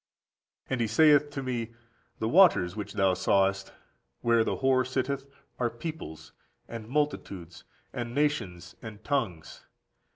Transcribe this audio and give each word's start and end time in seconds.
39. 0.65 0.73
"And 0.73 0.81
he 0.81 0.87
saith 0.87 1.29
to 1.29 1.43
me, 1.43 1.75
The 2.17 2.27
waters 2.27 2.75
which 2.75 2.93
thou 2.93 3.13
sawest, 3.13 3.71
where 4.21 4.43
the 4.43 4.57
whore 4.57 4.83
sitteth, 4.83 5.27
are 5.59 5.69
peoples, 5.69 6.31
and 6.67 6.87
multitudes, 6.89 7.65
and 7.93 8.15
nations, 8.15 8.75
and 8.81 9.03
tongues. 9.03 9.63